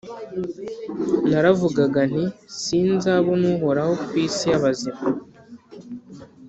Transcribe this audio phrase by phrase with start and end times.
[1.29, 2.25] Naravugaga nti
[2.63, 5.01] «Sinzabona Uhoraho ku isi y’abazima,